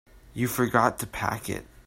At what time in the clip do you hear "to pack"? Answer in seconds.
1.01-1.47